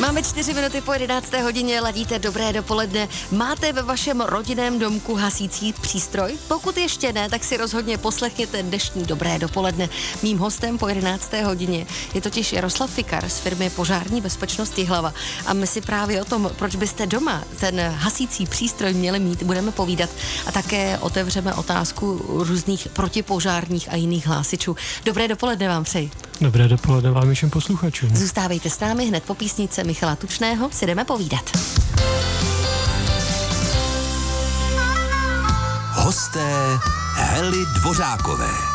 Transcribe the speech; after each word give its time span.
Máme 0.00 0.22
čtyři 0.22 0.54
minuty 0.54 0.80
po 0.80 0.92
11. 0.92 1.32
hodině, 1.32 1.80
ladíte 1.80 2.18
dobré 2.18 2.52
dopoledne. 2.52 3.08
Máte 3.30 3.72
ve 3.72 3.82
vašem 3.82 4.20
rodinném 4.20 4.78
domku 4.78 5.14
hasící 5.14 5.72
přístroj? 5.72 6.38
Pokud 6.48 6.76
ještě 6.76 7.12
ne, 7.12 7.28
tak 7.28 7.44
si 7.44 7.56
rozhodně 7.56 7.98
poslechněte 7.98 8.62
dnešní 8.62 9.04
dobré 9.04 9.38
dopoledne. 9.38 9.88
Mým 10.22 10.38
hostem 10.38 10.78
po 10.78 10.88
11. 10.88 11.32
hodině 11.44 11.86
je 12.14 12.20
totiž 12.20 12.52
Jaroslav 12.52 12.90
Fikar 12.90 13.28
z 13.28 13.38
firmy 13.38 13.70
Požární 13.70 14.20
bezpečnost 14.20 14.78
Jihlava. 14.78 15.14
A 15.46 15.52
my 15.52 15.66
si 15.66 15.80
právě 15.80 16.22
o 16.22 16.24
tom, 16.24 16.50
proč 16.56 16.76
byste 16.76 17.06
doma 17.06 17.44
ten 17.60 17.80
hasící 17.80 18.46
přístroj 18.46 18.94
měli 18.94 19.20
mít, 19.20 19.42
budeme 19.42 19.72
povídat. 19.72 20.10
A 20.46 20.52
také 20.52 20.98
otevřeme 20.98 21.54
otázku 21.54 22.24
různých 22.28 22.88
protipožárních 22.92 23.92
a 23.92 23.96
jiných 23.96 24.26
hlásičů. 24.26 24.76
Dobré 25.04 25.28
dopoledne 25.28 25.68
vám 25.68 25.84
přeji. 25.84 26.10
Dobré 26.40 26.68
dopoledne 26.68 27.10
vám 27.10 27.34
všem 27.34 27.50
posluchačům. 27.50 28.16
Zůstávejte 28.16 28.70
s 28.70 28.80
námi 28.80 29.06
hned 29.06 29.24
po 29.24 29.34
písnice 29.34 29.84
Michala 29.84 30.16
Tučného, 30.16 30.70
si 30.70 30.86
jdeme 30.86 31.04
povídat. 31.04 31.50
Hosté 35.92 36.78
Hely 37.14 37.64
Dvořákové. 37.80 38.67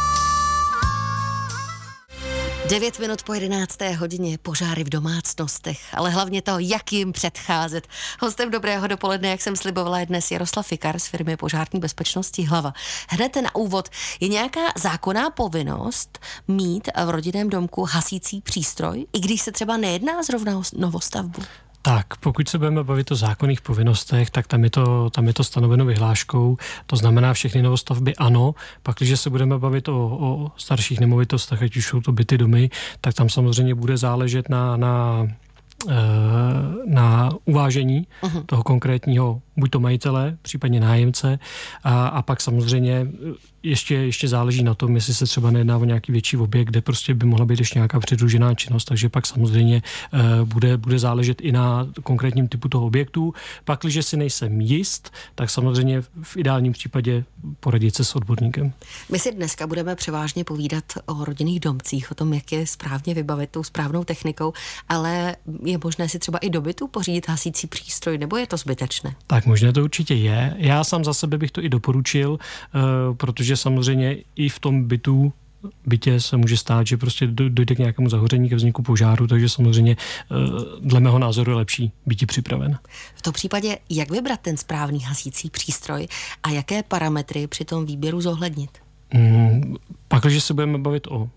9 2.68 3.00
minut 3.00 3.24
po 3.24 3.34
11. 3.34 3.82
hodině 3.98 4.38
požáry 4.38 4.84
v 4.84 4.90
domácnostech, 4.90 5.80
ale 5.94 6.10
hlavně 6.10 6.42
to, 6.42 6.60
jak 6.60 6.94
jim 6.94 7.12
předcházet. 7.12 7.88
Hostem 8.20 8.52
dobrého 8.52 8.88
dopoledne, 8.88 9.30
jak 9.30 9.42
jsem 9.42 9.56
slibovala, 9.56 10.00
je 10.00 10.06
dnes 10.06 10.32
Jaroslav 10.32 10.68
Fikar 10.68 11.00
z 11.00 11.08
firmy 11.08 11.38
Požární 11.38 11.80
bezpečnosti 11.80 12.44
Hlava. 12.44 12.74
Hned 13.10 13.36
na 13.36 13.56
úvod, 13.56 13.90
je 14.20 14.28
nějaká 14.28 14.62
zákonná 14.78 15.30
povinnost 15.30 16.20
mít 16.48 16.90
v 17.06 17.10
rodinném 17.10 17.50
domku 17.50 17.84
hasící 17.84 18.42
přístroj, 18.42 19.06
i 19.14 19.20
když 19.20 19.42
se 19.42 19.52
třeba 19.52 19.78
nejedná 19.78 20.24
zrovna 20.24 20.58
o 20.58 20.64
novostavbu? 20.78 21.42
Tak, 21.86 22.18
pokud 22.18 22.50
se 22.50 22.58
budeme 22.58 22.84
bavit 22.84 23.12
o 23.12 23.16
zákonných 23.16 23.62
povinnostech, 23.62 24.30
tak 24.30 24.48
tam 24.48 24.64
je 24.64 24.70
to, 24.70 25.10
tam 25.10 25.28
je 25.28 25.34
to 25.34 25.44
stanoveno 25.44 25.86
vyhláškou, 25.86 26.58
to 26.86 26.96
znamená 26.96 27.34
všechny 27.34 27.62
novostavby 27.62 28.16
ano, 28.16 28.56
pak 28.84 28.96
když 28.98 29.20
se 29.20 29.30
budeme 29.30 29.58
bavit 29.58 29.88
o, 29.88 30.18
o 30.22 30.52
starších 30.58 31.00
nemovitostech, 31.00 31.62
ať 31.64 31.76
už 31.78 31.88
jsou 31.88 32.02
to 32.02 32.12
byty, 32.12 32.38
domy, 32.38 32.70
tak 33.02 33.14
tam 33.14 33.30
samozřejmě 33.30 33.76
bude 33.76 33.98
záležet 33.98 34.50
na, 34.50 34.78
na 34.78 35.28
eh, 35.90 35.94
na 36.86 37.30
uvážení 37.46 38.08
uh-huh. 38.22 38.44
toho 38.46 38.64
konkrétního 38.64 39.42
buď 39.58 39.72
to 39.72 39.80
majitele, 39.80 40.38
případně 40.42 40.80
nájemce 40.80 41.40
a, 41.84 42.08
a 42.08 42.22
pak 42.22 42.42
samozřejmě 42.42 43.08
ještě, 43.64 43.96
ještě 43.96 44.28
záleží 44.28 44.64
na 44.64 44.74
tom, 44.74 44.96
jestli 44.96 45.14
se 45.14 45.26
třeba 45.26 45.52
nejedná 45.52 45.78
o 45.78 45.86
nějaký 45.86 46.12
větší 46.12 46.38
objekt, 46.38 46.68
kde 46.68 46.82
prostě 46.82 47.14
by 47.14 47.26
mohla 47.26 47.46
být 47.46 47.60
ještě 47.60 47.80
nějaká 47.80 48.00
předružená 48.00 48.56
činnost, 48.56 48.86
takže 48.86 49.10
pak 49.10 49.26
samozřejmě 49.26 49.82
uh, 50.14 50.48
bude, 50.48 50.78
bude 50.78 51.00
záležet 51.00 51.42
i 51.42 51.52
na 51.52 51.88
konkrétním 52.04 52.48
typu 52.48 52.70
toho 52.70 52.86
objektu. 52.86 53.34
Pak, 53.66 53.80
když 53.84 54.06
si 54.06 54.18
nejsem 54.18 54.62
jist, 54.62 55.14
tak 55.36 55.50
samozřejmě 55.50 56.02
v 56.22 56.38
ideálním 56.38 56.74
případě 56.74 57.24
poradit 57.60 57.96
se 57.96 58.06
s 58.06 58.16
odborníkem. 58.16 58.74
My 59.12 59.20
si 59.20 59.32
dneska 59.32 59.68
budeme 59.68 59.96
převážně 59.96 60.44
povídat 60.44 60.84
o 61.06 61.26
rodinných 61.26 61.60
domcích, 61.60 62.12
o 62.12 62.16
tom, 62.16 62.34
jak 62.34 62.52
je 62.52 62.68
správně 62.68 63.14
vybavit 63.14 63.50
tou 63.50 63.64
správnou 63.64 64.04
technikou, 64.04 64.54
ale 64.90 65.36
je 65.64 65.78
možné 65.84 66.10
si 66.10 66.20
třeba 66.20 66.38
i 66.38 66.50
do 66.50 66.62
bytu 66.62 66.88
pořídit 66.88 67.30
hasící 67.30 67.68
přístroj, 67.68 68.18
nebo 68.18 68.38
je 68.38 68.48
to 68.48 68.58
zbytečné? 68.58 69.16
Tak 69.28 69.43
možné 69.46 69.74
to 69.74 69.84
určitě 69.84 70.14
je. 70.14 70.54
Já 70.58 70.84
sám 70.84 71.04
za 71.04 71.14
sebe 71.14 71.38
bych 71.38 71.52
to 71.52 71.64
i 71.64 71.70
doporučil, 71.70 72.40
protože 73.18 73.44
protože 73.44 73.58
samozřejmě 73.58 74.18
i 74.36 74.50
v 74.50 74.60
tom 74.60 74.84
bytu 74.84 75.34
bytě 75.86 76.20
se 76.20 76.38
může 76.38 76.58
stát, 76.58 76.88
že 76.88 76.98
prostě 76.98 77.28
dojde 77.28 77.76
k 77.76 77.80
nějakému 77.80 78.10
zahoření, 78.10 78.50
ke 78.50 78.56
vzniku 78.56 78.84
požáru, 78.84 79.28
takže 79.28 79.50
samozřejmě 79.50 79.96
eh, 79.98 80.36
dle 80.82 81.00
mého 81.00 81.20
názoru 81.20 81.52
je 81.52 81.58
lepší 81.58 81.92
být 82.06 82.28
připraven. 82.28 82.80
V 83.16 83.22
tom 83.22 83.34
případě, 83.34 83.78
jak 83.90 84.12
vybrat 84.12 84.40
ten 84.40 84.58
správný 84.58 85.00
hasící 85.00 85.50
přístroj 85.50 86.08
a 86.44 86.50
jaké 86.50 86.84
parametry 86.84 87.48
při 87.48 87.66
tom 87.66 87.86
výběru 87.86 88.22
zohlednit? 88.22 88.70
Hmm, 89.12 89.76
pak, 90.08 90.24
když 90.24 90.44
se 90.44 90.54
budeme 90.54 90.78
bavit 90.78 91.08
o 91.08 91.30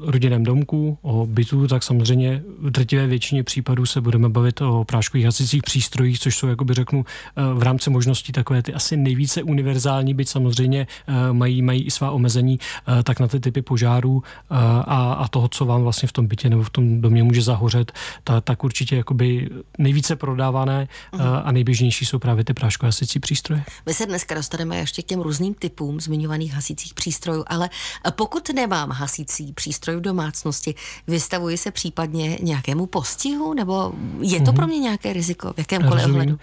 rodinném 0.00 0.44
domku, 0.44 0.98
o 1.02 1.26
bytu, 1.26 1.66
tak 1.66 1.82
samozřejmě 1.82 2.42
v 2.58 2.70
drtivé 2.70 3.06
většině 3.06 3.42
případů 3.42 3.86
se 3.86 4.00
budeme 4.00 4.28
bavit 4.28 4.60
o 4.60 4.84
práškových 4.84 5.24
hasicích 5.24 5.62
přístrojích, 5.62 6.20
což 6.20 6.36
jsou, 6.36 6.46
jakoby 6.46 6.74
řeknu, 6.74 7.04
eh, 7.36 7.54
v 7.54 7.62
rámci 7.62 7.90
možností 7.90 8.32
takové 8.32 8.62
ty 8.62 8.74
asi 8.74 8.96
nejvíce 8.96 9.42
univerzální, 9.42 10.14
byť 10.14 10.28
samozřejmě 10.28 10.86
eh, 11.06 11.32
mají, 11.32 11.62
mají 11.62 11.82
i 11.82 11.90
svá 11.90 12.10
omezení, 12.10 12.58
eh, 12.98 13.02
tak 13.02 13.20
na 13.20 13.28
ty 13.28 13.40
typy 13.40 13.62
požárů 13.62 14.22
a, 14.50 15.12
a 15.12 15.28
toho, 15.28 15.48
co 15.48 15.64
vám 15.64 15.82
vlastně 15.82 16.08
v 16.08 16.12
tom 16.12 16.26
bytě 16.26 16.50
nebo 16.50 16.62
v 16.62 16.70
tom 16.70 17.00
domě 17.00 17.22
může 17.22 17.42
zahořet, 17.42 17.92
ta, 18.24 18.40
tak 18.40 18.64
určitě 18.64 18.96
jakoby 18.96 19.48
nejvíce 19.78 20.16
prodávané 20.16 20.88
uh-huh. 21.12 21.42
a 21.44 21.52
nejběžnější 21.52 22.04
jsou 22.06 22.18
právě 22.18 22.44
ty 22.44 22.54
práškové 22.54 22.88
hasicí 22.88 23.20
přístroje. 23.20 23.64
My 23.86 23.94
se 23.94 24.06
dneska 24.06 24.34
dostaneme 24.34 24.76
ještě 24.76 25.02
k 25.02 25.06
těm 25.06 25.20
různým 25.20 25.54
typům 25.54 26.00
zmiňovaných 26.00 26.54
hasicích 26.54 26.94
přístrojů, 26.94 27.44
ale 27.46 27.70
pokud 28.16 28.48
nemám 28.54 28.90
hasící 28.90 29.43
přístroj 29.52 29.96
v 29.96 30.00
domácnosti, 30.00 30.74
vystavuji 31.06 31.56
se 31.56 31.70
případně 31.70 32.38
nějakému 32.42 32.86
postihu, 32.86 33.54
nebo 33.54 33.92
je 34.20 34.40
to 34.40 34.44
mm-hmm. 34.44 34.56
pro 34.56 34.66
mě 34.66 34.78
nějaké 34.78 35.12
riziko 35.12 35.52
v 35.52 35.58
jakémkoliv 35.58 36.04
ohledu? 36.04 36.32
Uh, 36.32 36.40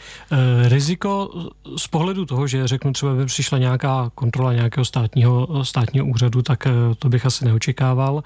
riziko 0.67 1.29
z 1.77 1.87
pohledu 1.87 2.25
toho, 2.25 2.47
že 2.47 2.67
řeknu 2.67 2.93
třeba 2.93 3.15
by 3.15 3.25
přišla 3.25 3.57
nějaká 3.57 4.11
kontrola 4.15 4.53
nějakého 4.53 4.85
státního, 4.85 5.65
státního 5.65 6.05
úřadu, 6.05 6.41
tak 6.41 6.65
uh, 6.65 6.93
to 6.99 7.09
bych 7.09 7.25
asi 7.25 7.45
neočekával. 7.45 8.15
Uh, 8.15 8.21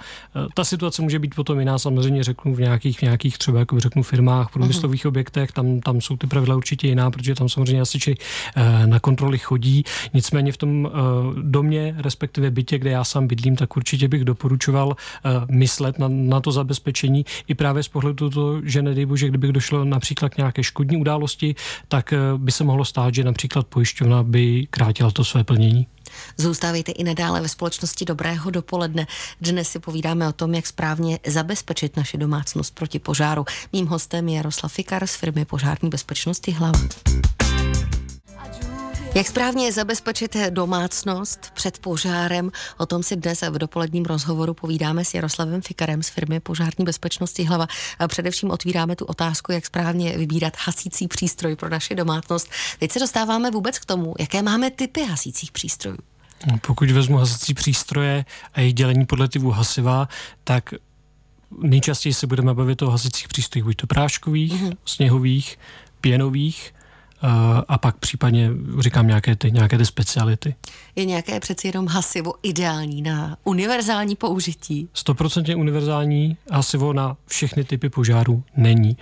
ta 0.53 0.63
situace 0.63 1.01
může 1.01 1.19
být 1.19 1.35
potom 1.35 1.59
jiná, 1.59 1.79
samozřejmě 1.79 2.23
řeknu 2.23 2.55
v 2.55 2.59
nějakých, 2.59 2.99
v 2.99 3.01
nějakých 3.01 3.37
třeba 3.37 3.59
jako 3.59 3.79
řeknu 3.79 4.03
firmách, 4.03 4.51
průmyslových 4.51 5.05
mm-hmm. 5.05 5.07
objektech, 5.07 5.51
tam, 5.51 5.79
tam 5.79 6.01
jsou 6.01 6.17
ty 6.17 6.27
pravidla 6.27 6.55
určitě 6.55 6.87
jiná, 6.87 7.11
protože 7.11 7.35
tam 7.35 7.49
samozřejmě 7.49 7.81
asi 7.81 8.15
na 8.85 8.99
kontroly 8.99 9.37
chodí. 9.37 9.83
Nicméně 10.13 10.51
v 10.51 10.57
tom 10.57 10.91
domě, 11.41 11.95
respektive 11.97 12.51
bytě, 12.51 12.79
kde 12.79 12.89
já 12.89 13.03
sám 13.03 13.27
bydlím, 13.27 13.55
tak 13.55 13.77
určitě 13.77 14.07
bych 14.07 14.23
doporučoval 14.23 14.64
doporučoval 14.65 14.95
eh, 14.95 15.29
myslet 15.49 15.99
na, 15.99 16.07
na 16.07 16.41
to 16.41 16.51
zabezpečení 16.51 17.25
i 17.47 17.55
právě 17.55 17.83
z 17.83 17.87
pohledu 17.87 18.29
toho, 18.29 18.61
že 18.63 18.81
nedej 18.81 19.05
bože, 19.05 19.27
kdyby 19.27 19.51
došlo 19.51 19.85
například 19.85 20.29
k 20.29 20.37
nějaké 20.37 20.63
škodní 20.63 20.97
události, 20.97 21.55
tak 21.87 22.13
eh, 22.13 22.17
by 22.37 22.51
se 22.51 22.63
mohlo 22.63 22.85
stát, 22.85 23.15
že 23.15 23.23
například 23.23 23.67
pojišťovna 23.67 24.23
by 24.23 24.67
krátila 24.69 25.11
to 25.11 25.23
své 25.23 25.43
plnění. 25.43 25.87
Zůstávejte 26.37 26.91
i 26.91 27.03
nadále 27.03 27.41
ve 27.41 27.47
společnosti 27.47 28.05
Dobrého 28.05 28.51
dopoledne. 28.51 29.07
Dnes 29.41 29.69
si 29.69 29.79
povídáme 29.79 30.27
o 30.27 30.33
tom, 30.33 30.53
jak 30.53 30.67
správně 30.67 31.19
zabezpečit 31.27 31.97
naši 31.97 32.17
domácnost 32.17 32.75
proti 32.75 32.99
požáru. 32.99 33.45
Mým 33.73 33.87
hostem 33.87 34.29
je 34.29 34.35
Jaroslav 34.35 34.73
Fikar 34.73 35.07
z 35.07 35.15
firmy 35.15 35.45
Požární 35.45 35.89
bezpečnosti 35.89 36.51
Hlav. 36.51 36.75
Jak 39.15 39.27
správně 39.27 39.71
zabezpečit 39.71 40.37
domácnost 40.49 41.51
před 41.53 41.79
požárem? 41.79 42.51
O 42.77 42.85
tom 42.85 43.03
si 43.03 43.15
dnes 43.15 43.41
v 43.41 43.57
dopoledním 43.57 44.05
rozhovoru 44.05 44.53
povídáme 44.53 45.05
s 45.05 45.13
Jaroslavem 45.13 45.61
Fikarem 45.61 46.03
z 46.03 46.09
firmy 46.09 46.39
Požární 46.39 46.85
bezpečnosti 46.85 47.43
Hlava. 47.43 47.67
A 47.99 48.07
především 48.07 48.51
otvíráme 48.51 48.95
tu 48.95 49.05
otázku, 49.05 49.51
jak 49.51 49.65
správně 49.65 50.17
vybírat 50.17 50.53
hasící 50.65 51.07
přístroj 51.07 51.55
pro 51.55 51.69
naši 51.69 51.95
domácnost. 51.95 52.49
Teď 52.79 52.91
se 52.91 52.99
dostáváme 52.99 53.51
vůbec 53.51 53.79
k 53.79 53.85
tomu, 53.85 54.13
jaké 54.19 54.41
máme 54.41 54.71
typy 54.71 55.05
hasících 55.05 55.51
přístrojů. 55.51 55.97
Pokud 56.67 56.91
vezmu 56.91 57.17
hasicí 57.17 57.53
přístroje 57.53 58.25
a 58.53 58.59
jejich 58.59 58.73
dělení 58.73 59.05
podle 59.05 59.27
typu 59.27 59.49
hasiva, 59.49 60.09
tak 60.43 60.73
nejčastěji 61.61 62.13
se 62.13 62.27
budeme 62.27 62.53
bavit 62.53 62.81
o 62.81 62.89
hasicích 62.89 63.27
přístrojích, 63.27 63.65
buď 63.65 63.75
to 63.75 63.87
práškových, 63.87 64.53
mm-hmm. 64.53 64.77
sněhových, 64.85 65.59
pěnových, 66.01 66.74
a 67.67 67.77
pak 67.77 67.97
případně 67.97 68.49
říkám 68.79 69.07
nějaké 69.07 69.35
ty, 69.35 69.51
nějaké 69.51 69.77
ty 69.77 69.85
speciality. 69.85 70.55
Je 70.95 71.05
nějaké 71.05 71.39
přeci 71.39 71.67
jenom 71.67 71.87
hasivo 71.87 72.33
ideální 72.43 73.01
na 73.01 73.37
univerzální 73.43 74.15
použití? 74.15 74.89
Stoprocentně 74.93 75.55
univerzální 75.55 76.37
hasivo 76.51 76.93
na 76.93 77.17
všechny 77.25 77.63
typy 77.63 77.89
požárů 77.89 78.43
není. 78.57 78.97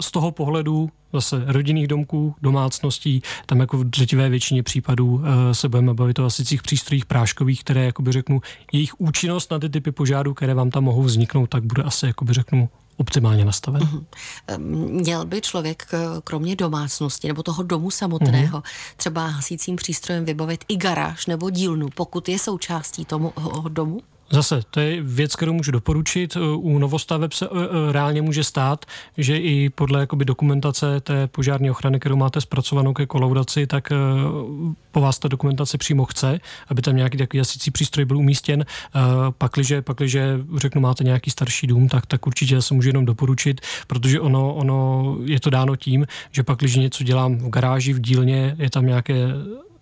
Z 0.00 0.10
toho 0.10 0.30
pohledu 0.30 0.90
zase 1.12 1.44
rodinných 1.46 1.88
domků, 1.88 2.34
domácností, 2.42 3.22
tam 3.46 3.60
jako 3.60 3.78
v 3.78 3.84
drtivé 3.84 4.28
většině 4.28 4.62
případů 4.62 5.22
se 5.52 5.68
budeme 5.68 5.94
bavit 5.94 6.18
o 6.18 6.22
hasicích 6.22 6.62
přístrojích 6.62 7.06
práškových, 7.06 7.64
které, 7.64 7.84
jakoby 7.84 8.12
řeknu, 8.12 8.40
jejich 8.72 9.00
účinnost 9.00 9.50
na 9.50 9.58
ty 9.58 9.70
typy 9.70 9.92
požárů, 9.92 10.34
které 10.34 10.54
vám 10.54 10.70
tam 10.70 10.84
mohou 10.84 11.02
vzniknout, 11.02 11.46
tak 11.46 11.64
bude 11.64 11.82
asi, 11.82 12.06
jakoby 12.06 12.32
řeknu, 12.32 12.68
optimálně 13.00 13.44
nastaven. 13.44 13.82
Uh-huh. 13.82 14.04
Měl 14.90 15.26
by 15.26 15.40
člověk 15.40 15.86
kromě 16.24 16.56
domácnosti 16.56 17.28
nebo 17.28 17.42
toho 17.42 17.62
domu 17.62 17.90
samotného 17.90 18.58
uh-huh. 18.58 18.70
třeba 18.96 19.26
hasícím 19.26 19.76
přístrojem 19.76 20.24
vybavit 20.24 20.64
i 20.68 20.76
garáž 20.76 21.26
nebo 21.26 21.50
dílnu, 21.50 21.88
pokud 21.94 22.28
je 22.28 22.38
součástí 22.38 23.04
tomu 23.04 23.32
domu? 23.68 24.00
Zase, 24.32 24.60
to 24.70 24.80
je 24.80 25.02
věc, 25.02 25.36
kterou 25.36 25.52
můžu 25.52 25.70
doporučit. 25.70 26.36
U 26.56 26.78
novostaveb 26.78 27.32
se 27.32 27.48
reálně 27.90 28.22
může 28.22 28.44
stát, 28.44 28.86
že 29.18 29.38
i 29.38 29.70
podle 29.70 30.00
jakoby, 30.00 30.24
dokumentace 30.24 31.00
té 31.00 31.26
požární 31.26 31.70
ochrany, 31.70 32.00
kterou 32.00 32.16
máte 32.16 32.40
zpracovanou 32.40 32.92
ke 32.92 33.06
kolaudaci, 33.06 33.66
tak 33.66 33.88
po 34.92 35.00
vás 35.00 35.18
ta 35.18 35.28
dokumentace 35.28 35.78
přímo 35.78 36.04
chce, 36.04 36.40
aby 36.68 36.82
tam 36.82 36.96
nějaký 36.96 37.18
takový 37.18 37.38
jasící 37.38 37.70
přístroj 37.70 38.04
byl 38.04 38.18
umístěn. 38.18 38.64
Pakliže, 39.38 39.82
pakliže 39.82 40.38
řeknu, 40.56 40.80
máte 40.80 41.04
nějaký 41.04 41.30
starší 41.30 41.66
dům, 41.66 41.88
tak, 41.88 42.06
tak 42.06 42.26
určitě 42.26 42.62
se 42.62 42.74
můžu 42.74 42.88
jenom 42.88 43.04
doporučit, 43.04 43.60
protože 43.86 44.20
ono, 44.20 44.54
ono 44.54 45.16
je 45.24 45.40
to 45.40 45.50
dáno 45.50 45.76
tím, 45.76 46.06
že 46.30 46.42
pak, 46.42 46.58
když 46.58 46.76
něco 46.76 47.04
dělám 47.04 47.36
v 47.36 47.50
garáži, 47.50 47.92
v 47.92 48.00
dílně, 48.00 48.56
je 48.58 48.70
tam 48.70 48.86
nějaké 48.86 49.28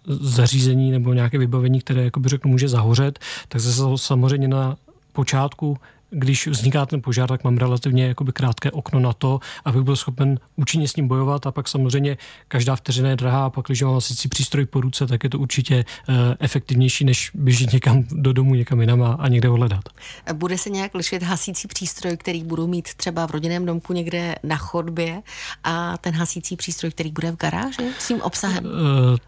zařízení 0.09 0.91
nebo 0.91 1.13
nějaké 1.13 1.39
vybavení, 1.39 1.81
které, 1.81 2.05
jakoby 2.05 2.29
řeknu, 2.29 2.51
může 2.51 2.69
zahořet, 2.69 3.19
tak 3.49 3.61
zase 3.61 3.83
samozřejmě 3.97 4.49
na 4.49 4.77
počátku 5.13 5.77
když 6.11 6.47
vzniká 6.47 6.87
ten 6.87 7.03
požár, 7.03 7.29
tak 7.29 7.45
mám 7.45 7.57
relativně 7.57 8.07
jakoby 8.07 8.33
krátké 8.33 8.71
okno 8.71 9.01
na 9.01 9.13
to, 9.13 9.41
abych 9.65 9.83
byl 9.83 9.97
schopen 9.97 10.39
účinně 10.57 10.89
s 10.89 10.97
ním 10.97 11.09
bojovat 11.09 11.47
a 11.47 11.53
pak 11.53 11.69
samozřejmě 11.69 12.17
každá 12.49 12.77
vteřina 12.77 13.11
je 13.11 13.17
drahá 13.17 13.45
a 13.45 13.51
pak, 13.51 13.67
když 13.67 13.83
mám 13.83 13.95
hasicí 13.95 14.29
přístroj 14.29 14.67
po 14.67 14.81
ruce, 14.81 15.07
tak 15.07 15.25
je 15.25 15.31
to 15.31 15.39
určitě 15.39 15.85
uh, 16.09 16.15
efektivnější, 16.41 17.05
než 17.05 17.31
běžet 17.35 17.73
někam 17.73 18.05
do 18.11 18.33
domu, 18.33 18.55
někam 18.55 18.81
jinam 18.81 19.03
a, 19.03 19.13
a 19.13 19.29
někde 19.29 19.49
hledat. 19.49 19.85
Bude 20.33 20.59
se 20.59 20.71
nějak 20.71 20.95
lišit 20.95 21.23
hasící 21.23 21.69
přístroj, 21.69 22.17
který 22.17 22.45
budu 22.45 22.67
mít 22.67 22.95
třeba 22.95 23.27
v 23.27 23.31
rodinném 23.31 23.67
domku 23.67 23.93
někde 23.93 24.35
na 24.43 24.57
chodbě 24.57 25.23
a 25.65 25.99
ten 25.99 26.15
hasící 26.15 26.57
přístroj, 26.57 26.91
který 26.91 27.13
bude 27.13 27.31
v 27.33 27.37
garáži 27.37 27.89
s 27.99 28.09
tím 28.09 28.21
obsahem? 28.21 28.65
Uh, 28.65 28.71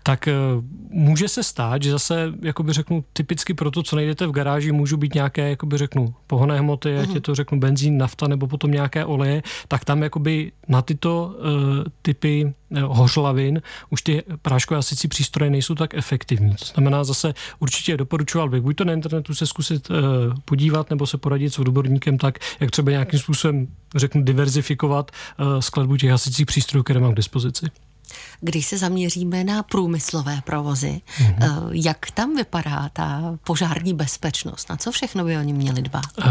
tak 0.03 0.29
uh, 0.56 0.65
může 0.91 1.29
se 1.29 1.43
stát, 1.43 1.82
že 1.82 1.91
zase, 1.91 2.32
jakoby 2.43 2.73
řeknu, 2.73 3.05
typicky 3.12 3.55
pro 3.55 3.71
to, 3.71 3.82
co 3.82 3.97
najdete 3.97 4.27
v 4.27 4.31
garáži, 4.31 4.73
můžu 4.73 4.97
být 4.97 5.15
nějaké, 5.15 5.50
jakoby 5.50 5.79
řeknu, 5.79 6.15
pohonné 6.27 6.61
hmoty, 6.70 6.99
ať 6.99 7.08
je 7.08 7.14
mhm. 7.14 7.20
to 7.20 7.34
řeknu 7.34 7.61
benzín, 7.61 7.99
nafta 7.99 8.28
nebo 8.28 8.46
potom 8.46 8.70
nějaké 8.70 9.05
oleje, 9.05 9.43
tak 9.69 9.84
tam 9.84 10.02
jakoby 10.02 10.52
na 10.69 10.82
tyto 10.82 11.34
uh, 11.38 11.84
typy 12.02 12.44
uh, 12.44 12.78
hořlavin 12.81 13.62
už 13.90 14.02
ty 14.02 14.22
práškové 14.43 14.78
asicí 14.78 15.08
přístroje 15.08 15.50
nejsou 15.50 15.75
tak 15.75 15.94
efektivní. 15.94 16.55
To 16.55 16.64
znamená 16.64 17.05
zase 17.05 17.34
určitě 17.58 17.96
doporučoval 17.96 18.49
bych 18.49 18.62
buď 18.62 18.76
to 18.76 18.84
na 18.84 18.93
internetu 18.93 19.34
se 19.34 19.46
zkusit 19.46 19.90
uh, 19.90 19.96
podívat 20.44 20.90
nebo 20.90 21.06
se 21.06 21.19
poradit 21.19 21.55
s 21.55 21.58
odborníkem 21.58 22.19
tak, 22.19 22.38
jak 22.61 22.70
třeba 22.70 22.90
nějakým 22.90 23.19
způsobem 23.19 23.67
řeknu 23.96 24.22
diverzifikovat 24.22 25.11
uh, 25.11 25.61
skladbu 25.61 25.96
těch 25.96 26.12
asicích 26.12 26.46
přístrojů, 26.46 26.82
které 26.82 27.00
mám 27.00 27.12
k 27.12 27.17
dispozici. 27.17 27.67
Když 28.40 28.66
se 28.66 28.78
zaměříme 28.78 29.44
na 29.44 29.62
průmyslové 29.62 30.40
provozy, 30.44 31.00
mm-hmm. 31.18 31.68
jak 31.72 32.10
tam 32.10 32.36
vypadá 32.36 32.88
ta 32.92 33.36
požární 33.44 33.94
bezpečnost? 33.94 34.70
Na 34.70 34.76
co 34.76 34.92
všechno 34.92 35.24
by 35.24 35.36
oni 35.36 35.52
měli 35.52 35.82
dbát? 35.82 36.18
Uh, 36.18 36.24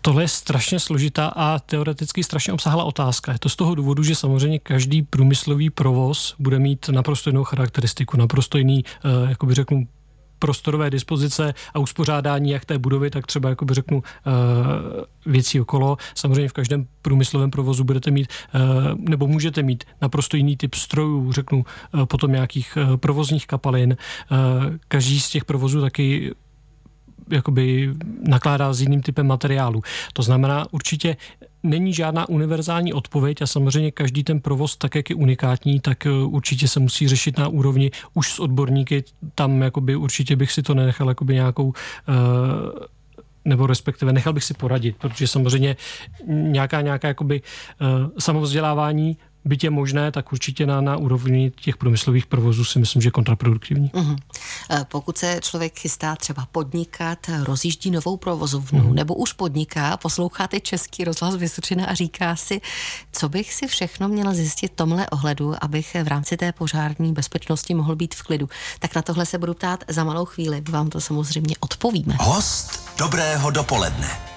tohle 0.00 0.22
je 0.22 0.28
strašně 0.28 0.80
složitá 0.80 1.26
a 1.26 1.58
teoreticky 1.58 2.24
strašně 2.24 2.52
obsáhlá 2.52 2.84
otázka. 2.84 3.32
Je 3.32 3.38
to 3.38 3.48
z 3.48 3.56
toho 3.56 3.74
důvodu, 3.74 4.02
že 4.02 4.14
samozřejmě 4.14 4.58
každý 4.58 5.02
průmyslový 5.02 5.70
provoz 5.70 6.34
bude 6.38 6.58
mít 6.58 6.88
naprosto 6.88 7.30
jinou 7.30 7.44
charakteristiku, 7.44 8.16
naprosto 8.16 8.58
jiný, 8.58 8.84
uh, 9.04 9.28
jakoby 9.28 9.54
řeknu, 9.54 9.86
prostorové 10.44 10.90
dispozice 10.90 11.54
a 11.74 11.78
uspořádání 11.78 12.50
jak 12.50 12.64
té 12.64 12.78
budovy, 12.78 13.10
tak 13.10 13.26
třeba, 13.26 13.48
jako 13.48 13.64
by 13.64 13.74
řeknu, 13.74 14.02
eh, 14.02 14.30
věcí 15.26 15.60
okolo. 15.60 15.96
Samozřejmě 16.14 16.48
v 16.48 16.52
každém 16.52 16.86
průmyslovém 17.02 17.50
provozu 17.50 17.84
budete 17.84 18.10
mít, 18.10 18.28
eh, 18.28 18.58
nebo 18.98 19.26
můžete 19.26 19.62
mít 19.62 19.84
naprosto 20.02 20.36
jiný 20.36 20.56
typ 20.56 20.74
strojů, 20.74 21.32
řeknu, 21.32 21.64
eh, 21.64 22.06
potom 22.06 22.32
nějakých 22.32 22.78
provozních 22.96 23.46
kapalin. 23.46 23.96
Každý 24.88 25.20
z 25.20 25.28
těch 25.28 25.44
provozů 25.44 25.80
taky 25.80 26.34
jakoby 27.30 27.94
nakládá 28.28 28.72
s 28.72 28.80
jiným 28.80 29.02
typem 29.02 29.26
materiálu. 29.26 29.82
To 30.12 30.22
znamená, 30.22 30.66
určitě 30.70 31.16
není 31.64 31.92
žádná 31.92 32.28
univerzální 32.28 32.92
odpověď 32.92 33.42
a 33.42 33.46
samozřejmě 33.46 33.90
každý 33.90 34.24
ten 34.24 34.40
provoz, 34.40 34.76
tak 34.76 34.94
jak 34.94 35.10
je 35.10 35.16
unikátní, 35.16 35.80
tak 35.80 36.06
eh, 36.06 36.10
určitě 36.10 36.68
se 36.68 36.80
musí 36.80 37.08
řešit 37.08 37.38
na 37.38 37.48
úrovni 37.48 37.90
už 38.14 38.32
s 38.32 38.40
odborníky. 38.40 39.04
Tam 39.34 39.62
jakoby 39.62 39.96
určitě 39.96 40.36
bych 40.36 40.52
si 40.52 40.62
to 40.62 40.74
nenechal 40.74 41.08
jakoby 41.08 41.34
nějakou 41.34 41.64
uh, 41.66 41.74
nebo 43.44 43.66
respektive 43.66 44.12
nechal 44.12 44.32
bych 44.32 44.44
si 44.44 44.54
poradit, 44.54 44.96
protože 44.96 45.26
samozřejmě 45.26 45.76
nějaká, 46.26 46.80
nějaká 46.80 47.08
jakoby, 47.08 47.42
uh, 47.80 48.10
samovzdělávání 48.18 49.16
byť 49.44 49.64
je 49.64 49.70
možné, 49.70 50.12
tak 50.12 50.32
určitě 50.32 50.66
na, 50.66 50.80
na 50.80 50.96
úrovni 50.96 51.52
těch 51.60 51.76
průmyslových 51.76 52.26
provozů 52.26 52.64
si 52.64 52.78
myslím, 52.78 53.02
že 53.02 53.06
je 53.06 53.10
kontraproduktivní. 53.10 53.90
Uh-huh. 53.90 54.16
Pokud 54.88 55.18
se 55.18 55.38
člověk 55.40 55.78
chystá 55.78 56.16
třeba 56.16 56.46
podnikat, 56.52 57.18
rozjíždí 57.42 57.90
novou 57.90 58.16
provozovnu, 58.16 58.80
uh-huh. 58.80 58.94
nebo 58.94 59.14
už 59.14 59.32
podniká, 59.32 59.96
posloucháte 59.96 60.60
Český 60.60 61.04
rozhlas 61.04 61.36
Vysočina 61.36 61.86
a 61.86 61.94
říká 61.94 62.36
si, 62.36 62.60
co 63.12 63.28
bych 63.28 63.54
si 63.54 63.66
všechno 63.66 64.08
měla 64.08 64.34
zjistit 64.34 64.72
v 64.72 64.76
tomhle 64.76 65.10
ohledu, 65.10 65.54
abych 65.60 65.96
v 66.04 66.08
rámci 66.08 66.36
té 66.36 66.52
požární 66.52 67.12
bezpečnosti 67.12 67.74
mohl 67.74 67.96
být 67.96 68.14
v 68.14 68.22
klidu. 68.22 68.48
Tak 68.78 68.94
na 68.94 69.02
tohle 69.02 69.26
se 69.26 69.38
budu 69.38 69.54
ptát 69.54 69.84
za 69.88 70.04
malou 70.04 70.24
chvíli, 70.24 70.62
vám 70.68 70.90
to 70.90 71.00
samozřejmě 71.00 71.56
odpovíme. 71.60 72.16
Host 72.20 72.90
dobrého 72.98 73.50
dopoledne. 73.50 74.33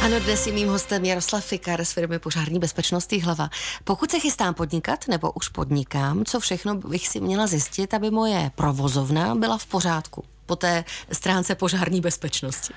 Ano, 0.00 0.20
dnes 0.20 0.46
je 0.46 0.52
mým 0.52 0.68
hostem 0.68 1.04
Jaroslav 1.04 1.44
Fikar 1.44 1.84
z 1.84 1.92
firmy 1.92 2.18
Požární 2.18 2.58
bezpečnosti 2.58 3.18
hlava. 3.18 3.50
Pokud 3.84 4.10
se 4.10 4.18
chystám 4.18 4.54
podnikat 4.54 5.08
nebo 5.08 5.32
už 5.32 5.48
podnikám, 5.48 6.24
co 6.24 6.40
všechno 6.40 6.74
bych 6.74 7.08
si 7.08 7.20
měla 7.20 7.46
zjistit, 7.46 7.94
aby 7.94 8.10
moje 8.10 8.50
provozovna 8.54 9.34
byla 9.34 9.58
v 9.58 9.66
pořádku 9.66 10.24
po 10.46 10.56
té 10.56 10.84
stránce 11.12 11.54
požární 11.54 12.00
bezpečnosti? 12.00 12.74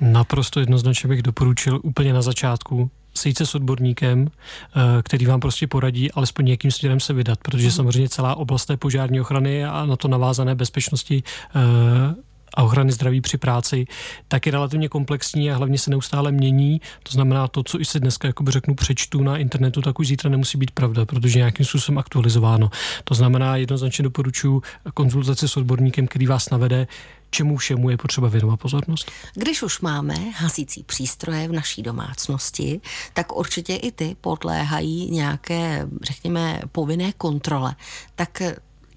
Naprosto 0.00 0.60
jednoznačně 0.60 1.08
bych 1.08 1.22
doporučil 1.22 1.80
úplně 1.82 2.12
na 2.12 2.22
začátku 2.22 2.90
sejít 3.14 3.38
se 3.38 3.46
s 3.46 3.54
odborníkem, 3.54 4.28
eh, 4.28 5.02
který 5.02 5.26
vám 5.26 5.40
prostě 5.40 5.66
poradí 5.66 6.12
alespoň 6.12 6.44
nějakým 6.44 6.70
směrem 6.70 7.00
se 7.00 7.12
vydat, 7.12 7.38
protože 7.42 7.66
mhm. 7.66 7.76
samozřejmě 7.76 8.08
celá 8.08 8.34
oblast 8.34 8.66
té 8.66 8.76
požární 8.76 9.20
ochrany 9.20 9.64
a 9.64 9.86
na 9.86 9.96
to 9.96 10.08
navázané 10.08 10.54
bezpečnosti 10.54 11.22
eh, 11.54 12.29
a 12.54 12.62
ochrany 12.62 12.92
zdraví 12.92 13.20
při 13.20 13.38
práci, 13.38 13.84
tak 14.28 14.46
je 14.46 14.52
relativně 14.52 14.88
komplexní 14.88 15.50
a 15.50 15.56
hlavně 15.56 15.78
se 15.78 15.90
neustále 15.90 16.32
mění. 16.32 16.80
To 17.02 17.12
znamená, 17.12 17.48
to, 17.48 17.62
co 17.62 17.80
i 17.80 17.84
si 17.84 18.00
dneska 18.00 18.28
jakoby 18.28 18.50
řeknu 18.50 18.74
přečtu 18.74 19.22
na 19.22 19.38
internetu, 19.38 19.82
tak 19.82 19.98
už 19.98 20.06
zítra 20.08 20.30
nemusí 20.30 20.58
být 20.58 20.70
pravda, 20.70 21.06
protože 21.06 21.38
nějakým 21.38 21.66
způsobem 21.66 21.98
aktualizováno. 21.98 22.70
To 23.04 23.14
znamená, 23.14 23.56
jednoznačně 23.56 24.02
doporučuji 24.02 24.62
konzultaci 24.94 25.48
s 25.48 25.56
odborníkem, 25.56 26.06
který 26.06 26.26
vás 26.26 26.50
navede, 26.50 26.86
čemu 27.30 27.56
všemu 27.56 27.90
je 27.90 27.96
potřeba 27.96 28.28
věnovat 28.28 28.60
pozornost. 28.60 29.10
Když 29.34 29.62
už 29.62 29.80
máme 29.80 30.14
hasící 30.36 30.82
přístroje 30.82 31.48
v 31.48 31.52
naší 31.52 31.82
domácnosti, 31.82 32.80
tak 33.12 33.36
určitě 33.36 33.76
i 33.76 33.92
ty 33.92 34.16
podléhají 34.20 35.10
nějaké, 35.10 35.88
řekněme, 36.02 36.60
povinné 36.72 37.12
kontrole. 37.12 37.74
Tak 38.14 38.42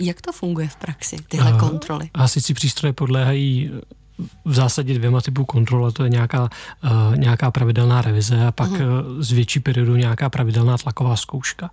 jak 0.05 0.21
to 0.21 0.31
funguje 0.31 0.67
v 0.67 0.75
praxi, 0.75 1.15
tyhle 1.27 1.53
uh, 1.53 1.59
kontroly? 1.59 2.09
Hasicí 2.17 2.53
přístroje 2.53 2.93
podléhají 2.93 3.71
v 4.45 4.53
zásadě 4.53 4.93
dvěma 4.93 5.21
typů 5.21 5.45
kontrol, 5.45 5.91
to 5.91 6.03
je 6.03 6.09
nějaká, 6.09 6.49
uh, 6.83 7.15
nějaká 7.15 7.51
pravidelná 7.51 8.01
revize 8.01 8.45
a 8.45 8.51
pak 8.51 8.71
uh, 8.71 8.77
z 9.19 9.31
větší 9.31 9.59
periodu 9.59 9.95
nějaká 9.95 10.29
pravidelná 10.29 10.77
tlaková 10.77 11.15
zkouška. 11.15 11.69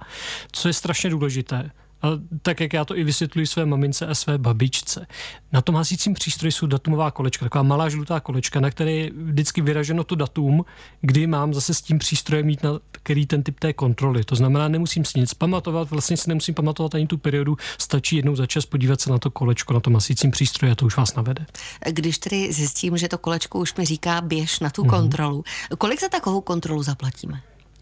Co 0.52 0.68
je 0.68 0.74
strašně 0.74 1.10
důležité, 1.10 1.70
a 2.02 2.08
tak, 2.42 2.60
jak 2.60 2.72
já 2.72 2.84
to 2.84 2.96
i 2.96 3.04
vysvětluji 3.04 3.46
své 3.46 3.66
mamince 3.66 4.06
a 4.06 4.14
své 4.14 4.38
babičce. 4.38 5.06
Na 5.52 5.60
tom 5.60 5.74
hasícím 5.74 6.14
přístroji 6.14 6.52
jsou 6.52 6.66
datumová 6.66 7.10
kolečka, 7.10 7.46
taková 7.46 7.62
malá 7.62 7.88
žlutá 7.88 8.20
kolečka, 8.20 8.60
na 8.60 8.70
které 8.70 8.92
je 8.92 9.10
vždycky 9.16 9.60
vyraženo 9.60 10.04
to 10.04 10.14
datum, 10.14 10.64
kdy 11.00 11.26
mám 11.26 11.54
zase 11.54 11.74
s 11.74 11.82
tím 11.82 11.98
přístrojem 11.98 12.46
mít 12.46 12.62
na 12.62 12.70
který 13.02 13.26
ten 13.26 13.42
typ 13.42 13.60
té 13.60 13.72
kontroly. 13.72 14.24
To 14.24 14.34
znamená, 14.34 14.68
nemusím 14.68 15.04
si 15.04 15.20
nic 15.20 15.34
pamatovat, 15.34 15.90
vlastně 15.90 16.16
si 16.16 16.28
nemusím 16.28 16.54
pamatovat 16.54 16.94
ani 16.94 17.06
tu 17.06 17.18
periodu, 17.18 17.56
stačí 17.78 18.16
jednou 18.16 18.36
za 18.36 18.46
čas 18.46 18.66
podívat 18.66 19.00
se 19.00 19.10
na 19.10 19.18
to 19.18 19.30
kolečko 19.30 19.74
na 19.74 19.80
tom 19.80 19.94
hasícím 19.94 20.30
přístroji 20.30 20.72
a 20.72 20.74
to 20.74 20.86
už 20.86 20.96
vás 20.96 21.14
navede. 21.14 21.46
Když 21.90 22.18
tedy 22.18 22.52
zjistím, 22.52 22.98
že 22.98 23.08
to 23.08 23.18
kolečko 23.18 23.58
už 23.58 23.74
mi 23.74 23.84
říká 23.84 24.20
běž 24.20 24.60
na 24.60 24.70
tu 24.70 24.82
mm-hmm. 24.82 24.90
kontrolu, 24.90 25.44
kolik 25.78 26.00
za 26.00 26.08
takovou 26.08 26.40
kontrolu 26.40 26.82
zaplatíme? 26.82 27.40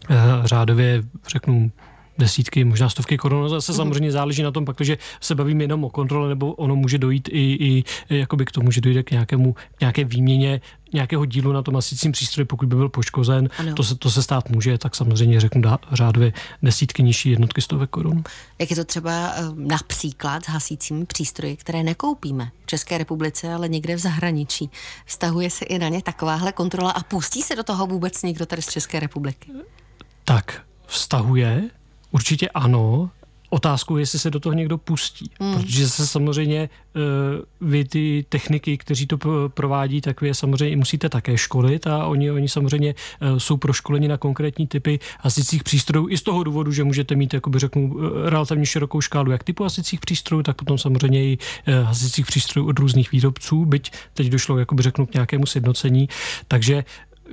Eh, 0.09 0.17
řádově 0.43 1.03
řeknu 1.27 1.71
desítky, 2.19 2.63
možná 2.63 2.89
stovky 2.89 3.17
korun. 3.17 3.49
Zase 3.49 3.71
mm. 3.71 3.75
samozřejmě 3.75 4.11
záleží 4.11 4.43
na 4.43 4.51
tom, 4.51 4.65
pak, 4.65 4.81
že 4.81 4.97
se 5.21 5.35
bavíme 5.35 5.63
jenom 5.63 5.83
o 5.83 5.89
kontrole, 5.89 6.29
nebo 6.29 6.53
ono 6.53 6.75
může 6.75 6.97
dojít 6.97 7.29
i, 7.31 7.57
i 7.59 7.83
jakoby 8.09 8.45
k 8.45 8.51
tomu, 8.51 8.71
že 8.71 8.81
dojde 8.81 9.03
k 9.03 9.11
nějakému, 9.11 9.55
nějaké 9.81 10.03
výměně 10.03 10.61
nějakého 10.93 11.25
dílu 11.25 11.51
na 11.51 11.61
tom 11.61 11.75
asicím 11.75 12.11
přístroji, 12.11 12.45
pokud 12.45 12.69
by 12.69 12.75
byl 12.75 12.89
poškozen, 12.89 13.49
to 13.75 13.83
se, 13.83 13.95
to 13.95 14.11
se 14.11 14.23
stát 14.23 14.49
může, 14.49 14.77
tak 14.77 14.95
samozřejmě 14.95 15.39
řeknu 15.39 15.61
dá, 15.61 15.79
řádově 15.91 16.33
desítky 16.63 17.03
nižší 17.03 17.29
jednotky 17.29 17.61
stovek 17.61 17.89
korun. 17.89 18.23
Jak 18.59 18.69
je 18.69 18.75
to 18.75 18.85
třeba 18.85 19.31
eh, 19.35 19.41
například 19.55 20.45
s 20.45 20.47
hasícími 20.47 21.05
přístroji, 21.05 21.57
které 21.57 21.83
nekoupíme 21.83 22.51
v 22.63 22.67
České 22.67 22.97
republice, 22.97 23.53
ale 23.53 23.69
někde 23.69 23.95
v 23.95 23.99
zahraničí? 23.99 24.69
Vztahuje 25.05 25.49
se 25.49 25.65
i 25.65 25.79
na 25.79 25.87
ně 25.87 26.01
takováhle 26.01 26.51
kontrola 26.51 26.91
a 26.91 27.03
pustí 27.03 27.41
se 27.41 27.55
do 27.55 27.63
toho 27.63 27.87
vůbec 27.87 28.23
někdo 28.23 28.45
tady 28.45 28.61
z 28.61 28.67
České 28.67 28.99
republiky? 28.99 29.51
Tak, 30.25 30.61
vztahuje, 30.87 31.69
Určitě 32.11 32.49
ano, 32.49 33.09
Otázkou 33.49 33.97
je, 33.97 34.01
jestli 34.01 34.19
se 34.19 34.31
do 34.31 34.39
toho 34.39 34.53
někdo 34.53 34.77
pustí, 34.77 35.31
hmm. 35.39 35.53
protože 35.53 35.89
se 35.89 36.07
samozřejmě 36.07 36.69
uh, 36.95 37.69
vy 37.69 37.85
ty 37.85 38.25
techniky, 38.29 38.77
kteří 38.77 39.07
to 39.07 39.17
provádí, 39.47 40.01
tak 40.01 40.21
vy 40.21 40.27
je 40.27 40.33
samozřejmě 40.33 40.77
musíte 40.77 41.09
také 41.09 41.37
školit 41.37 41.87
a 41.87 42.05
oni, 42.05 42.31
oni 42.31 42.49
samozřejmě 42.49 42.95
uh, 43.21 43.37
jsou 43.37 43.57
proškoleni 43.57 44.07
na 44.07 44.17
konkrétní 44.17 44.67
typy 44.67 44.99
hasicích 45.19 45.63
přístrojů 45.63 46.09
i 46.09 46.17
z 46.17 46.21
toho 46.21 46.43
důvodu, 46.43 46.71
že 46.71 46.83
můžete 46.83 47.15
mít, 47.15 47.33
jakoby 47.33 47.59
řeknu, 47.59 47.95
relativně 48.25 48.65
širokou 48.65 49.01
škálu 49.01 49.31
jak 49.31 49.43
typu 49.43 49.63
hasicích 49.63 49.99
přístrojů, 49.99 50.43
tak 50.43 50.55
potom 50.55 50.77
samozřejmě 50.77 51.23
i 51.23 51.37
hasicích 51.83 52.25
přístrojů 52.25 52.67
od 52.67 52.79
různých 52.79 53.11
výrobců, 53.11 53.65
byť 53.65 53.91
teď 54.13 54.27
došlo, 54.27 54.57
jakoby 54.57 54.83
řeknu, 54.83 55.05
k 55.05 55.13
nějakému 55.13 55.45
sjednocení. 55.45 56.09
Takže 56.47 56.83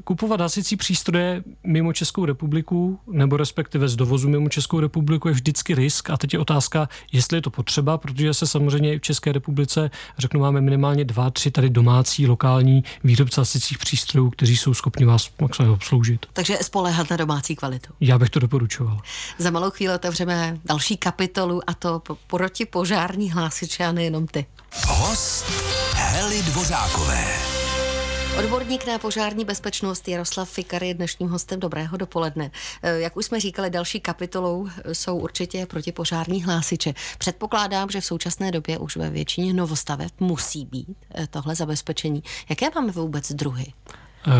kupovat 0.05 0.41
hasicí 0.41 0.77
přístroje 0.77 1.43
mimo 1.65 1.93
Českou 1.93 2.25
republiku, 2.25 3.01
nebo 3.13 3.37
respektive 3.37 3.89
z 3.89 3.97
dovozu 3.97 4.29
mimo 4.29 4.49
Českou 4.49 4.81
republiku 4.81 5.29
je 5.29 5.35
vždycky 5.35 5.75
risk. 5.75 6.11
A 6.11 6.17
teď 6.17 6.33
je 6.33 6.39
otázka, 6.39 6.89
jestli 7.13 7.37
je 7.37 7.43
to 7.43 7.51
potřeba, 7.51 7.99
protože 7.99 8.35
se 8.35 8.47
samozřejmě 8.47 8.99
v 8.99 9.03
České 9.03 9.33
republice, 9.33 9.91
řeknu, 10.19 10.41
máme 10.41 10.61
minimálně 10.61 11.05
dva, 11.05 11.31
tři 11.31 11.51
tady 11.51 11.71
domácí, 11.71 12.27
lokální 12.27 12.85
výrobce 13.05 13.41
hasicích 13.41 13.79
přístrojů, 13.79 14.31
kteří 14.31 14.57
jsou 14.57 14.75
schopni 14.75 15.05
vás 15.05 15.31
maximálně 15.41 15.75
obsloužit. 15.75 16.27
Takže 16.33 16.59
spolehat 16.63 17.11
na 17.11 17.17
domácí 17.17 17.57
kvalitu. 17.57 17.93
Já 18.01 18.19
bych 18.19 18.31
to 18.31 18.41
doporučoval. 18.41 19.01
Za 19.39 19.51
malou 19.51 19.71
chvíli 19.71 19.95
otevřeme 19.95 20.59
další 20.65 20.97
kapitolu 20.97 21.61
a 21.67 21.75
to 21.75 22.03
protipožární 22.27 23.31
hlásiče 23.33 23.85
a 23.85 23.93
nejenom 23.93 24.27
ty. 24.27 24.47
Host 24.87 25.47
Heli 25.95 26.43
Dvořákové. 26.43 27.66
Odborník 28.39 28.87
na 28.87 28.99
požární 28.99 29.45
bezpečnost 29.45 30.09
Jaroslav 30.09 30.51
Fikar 30.51 30.85
je 30.85 30.95
dnešním 30.95 31.29
hostem 31.29 31.61
Dobrého 31.61 31.97
dopoledne. 31.97 32.51
Eh, 32.83 33.01
jak 33.01 33.17
už 33.17 33.27
jsme 33.27 33.41
říkali, 33.41 33.71
další 33.71 34.01
kapitolou 34.01 34.69
eh, 34.69 34.95
jsou 34.95 35.19
určitě 35.19 35.67
protipožární 35.67 36.45
hlásiče. 36.45 36.95
Předpokládám, 37.19 37.91
že 37.91 38.01
v 38.01 38.05
současné 38.05 38.51
době 38.53 38.79
už 38.79 38.97
ve 38.97 39.11
většině 39.11 39.53
novostavev 39.53 40.13
musí 40.21 40.65
být 40.65 40.97
eh, 41.15 41.27
tohle 41.27 41.55
zabezpečení. 41.55 42.23
Jaké 42.49 42.67
máme 42.75 42.93
vůbec 42.93 43.33
druhy? 43.33 43.67
Uh, 44.27 44.33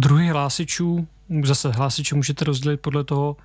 druhy 0.00 0.28
hlásičů, 0.28 1.06
zase 1.44 1.70
hlásiče 1.70 2.14
můžete 2.14 2.44
rozdělit 2.44 2.76
podle 2.76 3.04
toho, 3.04 3.36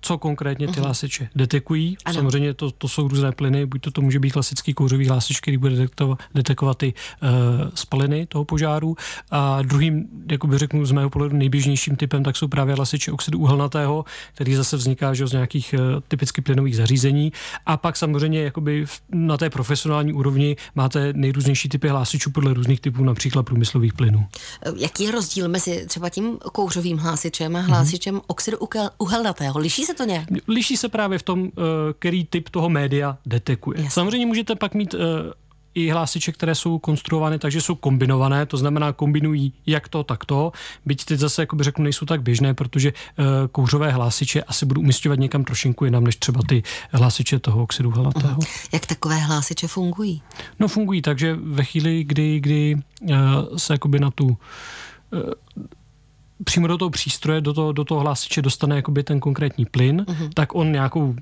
co 0.00 0.18
konkrétně 0.18 0.66
ty 0.66 0.72
uh-huh. 0.72 0.82
hlásiče 0.82 1.28
detekují. 1.34 1.96
Ano. 2.04 2.14
Samozřejmě 2.14 2.54
to, 2.54 2.70
to 2.70 2.88
jsou 2.88 3.08
různé 3.08 3.32
plyny, 3.32 3.66
buď 3.66 3.80
to, 3.80 3.90
to 3.90 4.00
může 4.00 4.18
být 4.18 4.30
klasický 4.30 4.74
kouřový 4.74 5.08
hlásič, 5.08 5.40
který 5.40 5.56
bude 5.56 5.76
detekovat, 5.76 6.18
detekovat 6.34 6.78
ty 6.78 6.94
uh, 7.22 7.28
spaliny 7.74 8.26
toho 8.26 8.44
požáru. 8.44 8.96
A 9.30 9.62
druhým, 9.62 10.08
jako 10.30 10.46
by 10.46 10.58
řeknu 10.58 10.86
z 10.86 10.92
mého 10.92 11.10
pohledu 11.10 11.36
nejběžnějším 11.36 11.96
typem, 11.96 12.24
tak 12.24 12.36
jsou 12.36 12.48
právě 12.48 12.74
hlásiče 12.74 13.12
oxidu 13.12 13.38
uhelnatého, 13.38 14.04
který 14.34 14.54
zase 14.54 14.76
vzniká 14.76 15.14
že, 15.14 15.26
z 15.26 15.32
nějakých 15.32 15.74
uh, 15.74 16.00
typicky 16.08 16.40
plynových 16.40 16.76
zařízení. 16.76 17.32
A 17.66 17.76
pak 17.76 17.96
samozřejmě 17.96 18.42
jakoby 18.42 18.86
v, 18.86 19.02
na 19.10 19.36
té 19.36 19.50
profesionální 19.50 20.12
úrovni 20.12 20.56
máte 20.74 21.12
nejrůznější 21.12 21.68
typy 21.68 21.88
hlásičů 21.88 22.30
podle 22.30 22.54
různých 22.54 22.80
typů, 22.80 23.04
například 23.04 23.42
průmyslových 23.42 23.94
plynů. 23.94 24.26
Jaký 24.76 25.04
je 25.04 25.10
rozdíl 25.10 25.48
mezi 25.48 25.86
třeba 25.86 26.08
tím 26.08 26.38
kouřovým 26.52 26.98
hlásičem 26.98 27.56
a 27.56 27.60
hlásičem 27.60 28.16
uh-huh. 28.16 28.24
oxidu 28.26 28.58
uhelnatého? 28.98 29.55
Toho? 29.56 29.62
Liší 29.62 29.84
se 29.84 29.94
to 29.94 30.04
nějak? 30.04 30.28
Liší 30.48 30.76
se 30.76 30.88
právě 30.88 31.18
v 31.18 31.22
tom, 31.22 31.44
eh, 31.44 31.60
který 31.98 32.24
typ 32.24 32.48
toho 32.48 32.68
média 32.68 33.18
detekuje. 33.26 33.78
Jasně. 33.78 33.90
Samozřejmě 33.90 34.26
můžete 34.26 34.56
pak 34.56 34.74
mít 34.74 34.94
eh, 34.94 34.98
i 35.76 35.90
hlásiče, 35.90 36.32
které 36.32 36.54
jsou 36.54 36.78
konstruovány 36.78 37.38
takže 37.38 37.60
jsou 37.60 37.74
kombinované, 37.74 38.46
to 38.46 38.56
znamená 38.56 38.92
kombinují 38.92 39.52
jak 39.66 39.88
to, 39.88 40.04
tak 40.04 40.24
to. 40.24 40.52
Byť 40.86 41.04
teď 41.04 41.18
zase, 41.18 41.42
jako 41.42 41.56
by 41.56 41.64
řeknu, 41.64 41.84
nejsou 41.84 42.06
tak 42.06 42.22
běžné, 42.22 42.54
protože 42.54 42.92
uh, 42.92 43.26
kouřové 43.52 43.90
hlásiče 43.90 44.42
asi 44.42 44.66
budou 44.66 44.80
umistovat 44.80 45.18
někam 45.18 45.44
trošinku 45.44 45.84
jinam, 45.84 46.04
než 46.04 46.16
třeba 46.16 46.40
ty 46.48 46.62
hlásiče 46.92 47.38
toho 47.38 47.62
oxidu 47.62 47.90
hlatého. 47.90 48.40
Uh-huh. 48.40 48.68
Jak 48.72 48.86
takové 48.86 49.16
hlásiče 49.16 49.68
fungují? 49.68 50.22
No 50.58 50.68
fungují, 50.68 51.02
takže 51.02 51.36
ve 51.42 51.64
chvíli, 51.64 52.04
kdy, 52.04 52.40
kdy 52.40 52.76
uh, 53.02 53.16
se 53.56 53.74
jakoby 53.74 54.00
na 54.00 54.10
tu 54.10 54.26
uh, 54.26 54.36
přímo 56.44 56.66
do 56.66 56.78
toho 56.78 56.90
přístroje, 56.90 57.40
do 57.40 57.52
toho, 57.52 57.72
do 57.72 57.84
toho 57.84 58.00
hlásiče 58.00 58.42
dostane 58.42 58.76
jakoby 58.76 59.02
ten 59.02 59.20
konkrétní 59.20 59.64
plyn, 59.64 60.04
uh-huh. 60.08 60.30
tak 60.34 60.54
on 60.54 60.72
nějakou 60.72 61.14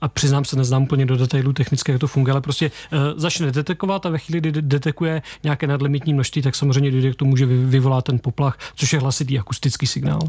a 0.00 0.08
přiznám 0.08 0.44
se, 0.44 0.56
neznám 0.56 0.82
úplně 0.82 1.06
do 1.06 1.16
detailů 1.16 1.52
technické, 1.52 1.92
jak 1.92 2.00
to 2.00 2.06
funguje, 2.06 2.32
ale 2.32 2.40
prostě 2.40 2.70
uh, 2.92 2.98
začne 3.16 3.52
detekovat 3.52 4.06
a 4.06 4.08
ve 4.08 4.18
chvíli, 4.18 4.40
kdy 4.40 4.62
detekuje 4.62 5.22
nějaké 5.42 5.66
nadlimitní 5.66 6.14
množství, 6.14 6.42
tak 6.42 6.54
samozřejmě 6.54 6.90
dojde 6.90 7.12
k 7.12 7.16
tomu, 7.16 7.36
že 7.36 7.46
vyvolá 7.46 8.02
ten 8.02 8.18
poplach, 8.18 8.58
což 8.74 8.92
je 8.92 8.98
hlasitý 8.98 9.38
akustický 9.38 9.86
signál. 9.86 10.20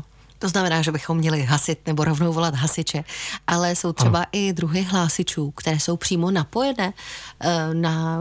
To 0.42 0.50
znamená, 0.50 0.82
že 0.82 0.92
bychom 0.92 1.18
měli 1.18 1.44
hasit 1.44 1.80
nebo 1.88 2.04
rovnou 2.04 2.34
volat 2.34 2.56
hasiče, 2.56 3.04
ale 3.48 3.76
jsou 3.76 3.94
třeba 3.94 4.20
ano. 4.20 4.28
i 4.32 4.54
druhy 4.54 4.82
hlásičů, 4.82 5.52
které 5.52 5.80
jsou 5.80 5.98
přímo 5.98 6.32
napojené 6.32 6.94
eh, 7.40 7.74
na 7.74 8.20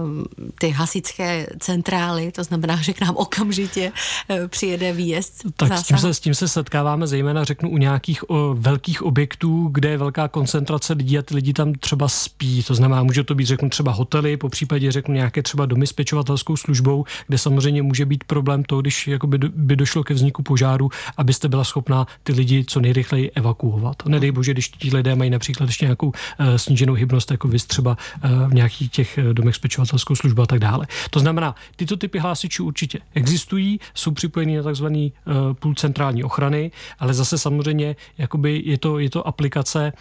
ty 0.59 0.71
hasičské 0.71 1.47
centrály, 1.59 2.33
to 2.33 2.45
znamená, 2.45 2.77
že 2.77 2.93
k 2.93 3.01
nám 3.01 3.17
okamžitě 3.17 3.93
eh, 4.29 4.49
přijede 4.49 4.93
výjezd. 4.93 5.47
Tak 5.57 5.79
s 5.79 5.83
tím, 5.83 5.99
se, 5.99 6.15
s 6.15 6.21
tím 6.21 6.35
se 6.35 6.49
setkáváme 6.49 7.07
zejména, 7.07 7.45
řeknu, 7.45 7.71
u 7.71 7.77
nějakých 7.77 8.31
o, 8.31 8.55
velkých 8.55 9.03
objektů, 9.03 9.69
kde 9.73 9.89
je 9.89 9.99
velká 9.99 10.29
koncentrace 10.29 10.93
lidí 10.93 11.19
a 11.19 11.23
ty 11.23 11.35
lidi 11.35 11.53
tam 11.53 11.73
třeba 11.73 12.09
spí. 12.09 12.63
To 12.63 12.75
znamená, 12.75 13.03
může 13.03 13.25
to 13.25 13.35
být, 13.35 13.47
řeknu, 13.47 13.71
třeba 13.71 13.93
hotely, 13.93 14.37
po 14.37 14.49
případě, 14.49 14.93
řeknu, 14.93 15.15
nějaké 15.15 15.43
třeba 15.43 15.67
domy 15.67 15.87
s 15.87 15.93
pečovatelskou 15.93 16.57
službou, 16.57 17.05
kde 17.27 17.39
samozřejmě 17.39 17.83
může 17.83 18.07
být 18.07 18.25
problém 18.25 18.65
to, 18.65 18.81
když 18.81 19.09
jakoby 19.09 19.39
by 19.39 19.77
došlo 19.77 20.05
ke 20.05 20.15
vzniku 20.15 20.43
požáru, 20.43 20.91
abyste 21.17 21.49
byla 21.49 21.65
schopná 21.65 22.07
ty 22.23 22.33
lidi 22.33 22.65
co 22.65 22.81
nejrychleji 22.81 23.31
evakuovat. 23.31 24.07
Nedej 24.07 24.31
bože, 24.31 24.53
když 24.53 24.69
ti 24.69 24.97
lidé 24.97 25.15
mají 25.15 25.31
například 25.31 25.67
ještě 25.67 25.85
nějakou 25.85 26.07
uh, 26.07 26.15
sníženou 26.57 26.95
hybnost, 26.95 27.31
jako 27.31 27.49
vy 27.49 27.59
třeba 27.59 27.97
uh, 28.25 28.49
v 28.49 28.55
nějakých 28.55 28.91
těch 28.91 29.19
eh, 29.19 29.35
domech 29.35 29.55
s 29.55 29.59
pečovatelskou 29.59 30.15
službou 30.15 30.43
a 30.43 30.47
tak 30.47 30.59
dále. 30.59 30.87
To 31.11 31.21
znamená, 31.21 31.55
tyto 31.77 31.97
typy 31.97 32.19
hlásičů 32.19 32.65
určitě 32.65 32.99
existují, 33.15 33.81
jsou 33.95 34.11
připojeny 34.11 34.57
na 34.57 34.63
takzvaný 34.63 35.13
uh, 35.27 35.55
půl 35.55 35.75
centrální 35.75 36.25
ochrany, 36.25 36.71
ale 36.99 37.15
zase 37.15 37.39
samozřejmě 37.39 37.97
jakoby 38.19 38.63
je 38.65 38.79
to, 38.79 38.99
je 38.99 39.11
to 39.11 39.29
aplikace, 39.29 39.93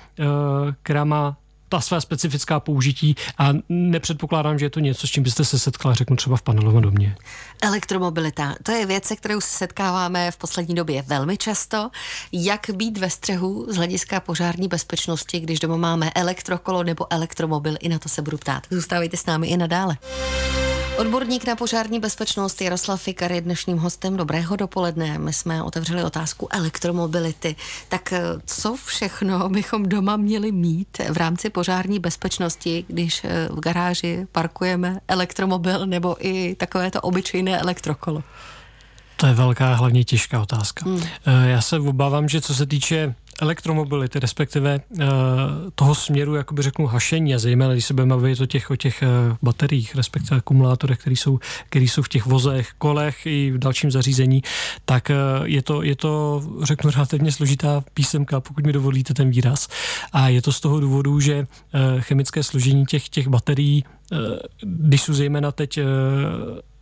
která 0.83 1.03
má 1.03 1.37
ta 1.69 1.81
své 1.81 2.01
specifická 2.01 2.59
použití 2.59 3.15
a 3.37 3.49
nepředpokládám, 3.69 4.59
že 4.59 4.65
je 4.65 4.69
to 4.69 4.79
něco, 4.79 5.07
s 5.07 5.09
čím 5.09 5.23
byste 5.23 5.45
se 5.45 5.59
setkala, 5.59 5.93
řeknu 5.93 6.15
třeba 6.15 6.37
v 6.37 6.41
panelovém 6.41 6.81
domě. 6.81 7.15
Elektromobilita, 7.61 8.55
to 8.63 8.71
je 8.71 8.85
věc, 8.85 9.05
se 9.05 9.15
kterou 9.15 9.41
se 9.41 9.57
setkáváme 9.57 10.31
v 10.31 10.37
poslední 10.37 10.75
době 10.75 11.01
velmi 11.01 11.37
často. 11.37 11.89
Jak 12.31 12.69
být 12.73 12.97
ve 12.97 13.09
střehu 13.09 13.65
z 13.69 13.75
hlediska 13.75 14.19
požární 14.19 14.67
bezpečnosti, 14.67 15.39
když 15.39 15.59
doma 15.59 15.77
máme 15.77 16.11
elektrokolo 16.15 16.83
nebo 16.83 17.13
elektromobil, 17.13 17.75
i 17.79 17.89
na 17.89 17.99
to 17.99 18.09
se 18.09 18.21
budu 18.21 18.37
ptát. 18.37 18.67
Zůstávejte 18.69 19.17
s 19.17 19.25
námi 19.25 19.47
i 19.47 19.57
nadále. 19.57 19.97
Odborník 20.99 21.47
na 21.47 21.55
požární 21.55 21.99
bezpečnost 21.99 22.61
Jaroslav 22.61 23.01
Fikar 23.01 23.31
je 23.31 23.41
dnešním 23.41 23.77
hostem. 23.77 24.17
Dobrého 24.17 24.55
dopoledne. 24.55 25.17
My 25.17 25.33
jsme 25.33 25.63
otevřeli 25.63 26.03
otázku 26.03 26.47
elektromobility. 26.51 27.55
Tak 27.89 28.13
eh, 28.13 28.21
co 28.45 28.75
všechno 28.85 29.49
bychom 29.49 29.89
doma 29.89 30.17
měli 30.17 30.51
mít 30.51 30.97
v 31.11 31.17
rámci 31.17 31.49
požární 31.49 31.99
bezpečnosti, 31.99 32.85
když 32.87 33.23
eh, 33.23 33.47
v 33.51 33.59
garáži 33.59 34.27
parkujeme 34.31 34.99
elektromobil 35.07 35.85
nebo 35.85 36.15
i 36.19 36.55
takovéto 36.55 37.01
obyčejné 37.01 37.59
elektrokolo? 37.59 38.23
To 39.15 39.27
je 39.27 39.33
velká, 39.33 39.73
hlavně 39.73 40.03
těžká 40.03 40.41
otázka. 40.41 40.85
Hmm. 40.85 41.03
Eh, 41.25 41.49
já 41.49 41.61
se 41.61 41.79
obávám, 41.79 42.29
že 42.29 42.41
co 42.41 42.55
se 42.55 42.65
týče 42.65 43.15
elektromobility, 43.41 44.19
respektive 44.19 44.79
uh, 44.89 45.01
toho 45.75 45.95
směru, 45.95 46.35
jakoby 46.35 46.61
řeknu, 46.61 46.85
hašení, 46.85 47.35
a 47.35 47.39
zejména 47.39 47.73
když 47.73 47.85
se 47.85 47.93
budeme 47.93 48.15
bavit 48.15 48.41
o 48.41 48.45
těch, 48.45 48.71
o 48.71 48.75
těch 48.75 49.03
uh, 49.03 49.37
bateriích, 49.41 49.95
respektive 49.95 50.37
akumulátorech, 50.37 50.99
které 50.99 51.15
jsou, 51.15 51.39
který 51.69 51.87
jsou 51.87 52.01
v 52.01 52.09
těch 52.09 52.25
vozech, 52.25 52.69
kolech 52.77 53.25
i 53.25 53.51
v 53.51 53.57
dalším 53.57 53.91
zařízení, 53.91 54.41
tak 54.85 55.09
uh, 55.09 55.47
je, 55.47 55.61
to, 55.61 55.83
je 55.83 55.95
to, 55.95 56.43
řeknu, 56.63 56.91
relativně 56.91 57.31
složitá 57.31 57.83
písemka, 57.93 58.39
pokud 58.39 58.65
mi 58.65 58.73
dovolíte 58.73 59.13
ten 59.13 59.29
výraz. 59.29 59.67
A 60.13 60.29
je 60.29 60.41
to 60.41 60.51
z 60.51 60.59
toho 60.59 60.79
důvodu, 60.79 61.19
že 61.19 61.39
uh, 61.39 62.01
chemické 62.01 62.43
složení 62.43 62.85
těch, 62.85 63.09
těch 63.09 63.27
baterií 63.27 63.83
když 64.61 65.01
jsou 65.01 65.13
zejména 65.13 65.51
teď 65.51 65.79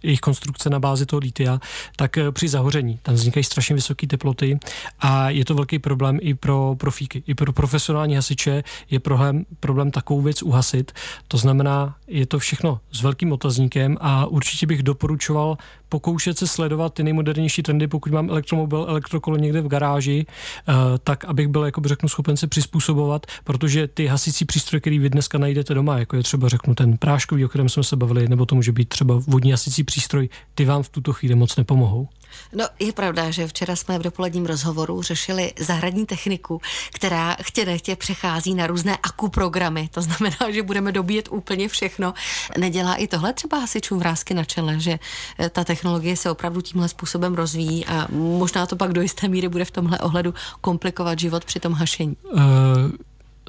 jejich 0.03 0.19
konstrukce 0.19 0.69
na 0.69 0.79
bázi 0.79 1.05
toho 1.05 1.19
lítia, 1.19 1.59
tak 1.95 2.17
eh, 2.17 2.31
při 2.31 2.47
zahoření 2.47 2.99
tam 3.03 3.15
vznikají 3.15 3.43
strašně 3.43 3.75
vysoké 3.75 4.07
teploty 4.07 4.59
a 4.99 5.29
je 5.29 5.45
to 5.45 5.55
velký 5.55 5.79
problém 5.79 6.19
i 6.21 6.33
pro 6.33 6.75
profíky. 6.77 7.23
I 7.27 7.35
pro 7.35 7.53
profesionální 7.53 8.15
hasiče 8.15 8.63
je 8.89 8.99
problém, 8.99 9.45
problém 9.59 9.91
takovou 9.91 10.21
věc 10.21 10.43
uhasit. 10.43 10.91
To 11.27 11.37
znamená, 11.37 11.95
je 12.07 12.25
to 12.25 12.39
všechno 12.39 12.79
s 12.91 13.01
velkým 13.01 13.31
otazníkem 13.31 13.97
a 14.01 14.25
určitě 14.25 14.67
bych 14.67 14.83
doporučoval 14.83 15.57
pokoušet 15.89 16.37
se 16.37 16.47
sledovat 16.47 16.93
ty 16.93 17.03
nejmodernější 17.03 17.63
trendy, 17.63 17.87
pokud 17.87 18.11
mám 18.11 18.29
elektromobil, 18.29 18.85
elektrokolo 18.89 19.37
někde 19.37 19.61
v 19.61 19.67
garáži, 19.67 20.25
eh, 20.69 20.73
tak 21.03 21.25
abych 21.25 21.47
byl, 21.47 21.65
jako 21.65 21.81
řeknu, 21.85 22.09
schopen 22.09 22.37
se 22.37 22.47
přizpůsobovat, 22.47 23.25
protože 23.43 23.87
ty 23.87 24.07
hasící 24.07 24.45
přístroje, 24.45 24.81
který 24.81 24.99
vy 24.99 25.09
dneska 25.09 25.37
najdete 25.37 25.73
doma, 25.73 25.99
jako 25.99 26.15
je 26.15 26.23
třeba 26.23 26.49
řeknu 26.49 26.75
ten 26.75 26.97
práškový, 26.97 27.45
o 27.45 27.47
kterém 27.47 27.69
jsme 27.69 27.83
se 27.83 27.95
bavili, 27.95 28.27
nebo 28.27 28.45
to 28.45 28.55
může 28.55 28.71
být 28.71 28.89
třeba 28.89 29.21
vodní 29.27 29.51
hasící 29.51 29.83
přístroj, 29.83 30.29
ty 30.55 30.65
vám 30.65 30.83
v 30.83 30.89
tuto 30.89 31.13
chvíli 31.13 31.35
moc 31.35 31.55
nepomohou. 31.55 32.07
No, 32.53 32.65
je 32.79 32.93
pravda, 32.93 33.31
že 33.31 33.47
včera 33.47 33.75
jsme 33.75 33.99
v 33.99 34.01
dopoledním 34.01 34.45
rozhovoru 34.45 35.01
řešili 35.01 35.53
zahradní 35.59 36.05
techniku, 36.05 36.61
která 36.93 37.37
chtě 37.41 37.65
nechtě 37.65 37.95
přechází 37.95 38.53
na 38.55 38.67
různé 38.67 38.97
akuprogramy. 39.03 39.89
To 39.93 40.01
znamená, 40.01 40.51
že 40.51 40.63
budeme 40.63 40.91
dobíjet 40.91 41.27
úplně 41.31 41.67
všechno. 41.67 42.13
Nedělá 42.57 42.95
i 42.95 43.07
tohle 43.07 43.33
třeba 43.33 43.57
hasičům 43.57 43.99
vrázky 43.99 44.33
na 44.33 44.43
čele, 44.43 44.79
že 44.79 44.99
eh, 45.39 45.49
ta 45.49 45.63
technologie 45.63 46.17
se 46.17 46.31
opravdu 46.31 46.61
tímhle 46.61 46.89
způsobem 46.89 47.33
rozvíjí 47.33 47.85
a 47.85 48.07
možná 48.11 48.65
to 48.65 48.75
pak 48.75 48.93
do 48.93 49.01
jisté 49.01 49.27
míry 49.27 49.49
bude 49.49 49.65
v 49.65 49.71
tomhle 49.71 49.99
ohledu 49.99 50.33
komplikovat 50.61 51.19
život 51.19 51.45
při 51.45 51.59
tom 51.59 51.73
hašení. 51.73 52.17
Uh, 52.33 52.41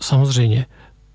samozřejmě. 0.02 0.66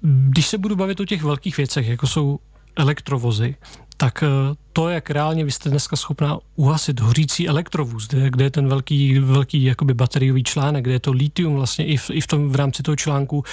Když 0.01 0.47
se 0.47 0.57
budu 0.57 0.75
bavit 0.75 0.99
o 0.99 1.05
těch 1.05 1.23
velkých 1.23 1.57
věcech, 1.57 1.87
jako 1.87 2.07
jsou 2.07 2.39
elektrovozy, 2.75 3.55
tak 3.97 4.23
eh, 4.23 4.27
to, 4.73 4.89
jak 4.89 5.09
reálně 5.09 5.45
vy 5.45 5.51
jste 5.51 5.69
dneska 5.69 5.95
schopná 5.95 6.37
uhasit 6.55 6.99
hořící 6.99 7.47
elektrovůz, 7.47 8.07
kde, 8.07 8.29
kde 8.29 8.45
je 8.45 8.51
ten 8.51 8.67
velký, 8.67 9.19
velký 9.19 9.63
jakoby 9.63 9.93
bateriový 9.93 10.43
článek, 10.43 10.83
kde 10.83 10.93
je 10.93 10.99
to 10.99 11.11
litium 11.11 11.55
vlastně 11.55 11.85
i 11.85 11.97
v, 11.97 12.09
i 12.09 12.21
v, 12.21 12.27
tom, 12.27 12.49
v 12.49 12.55
rámci 12.55 12.83
toho 12.83 12.95
článku 12.95 13.37
uh, 13.37 13.43